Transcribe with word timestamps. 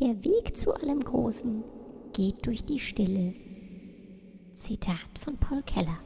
Der 0.00 0.24
Weg 0.24 0.56
zu 0.56 0.72
allem 0.74 1.00
Großen 1.00 1.64
geht 2.12 2.46
durch 2.46 2.64
die 2.64 2.78
Stille. 2.78 3.34
Zitat 4.54 5.18
von 5.20 5.36
Paul 5.36 5.62
Keller. 5.64 5.98